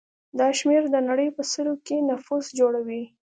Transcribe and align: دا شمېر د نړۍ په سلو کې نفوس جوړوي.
دا 0.39 0.47
شمېر 0.59 0.83
د 0.89 0.95
نړۍ 1.09 1.29
په 1.35 1.41
سلو 1.51 1.73
کې 1.85 2.05
نفوس 2.09 2.45
جوړوي. 2.59 3.03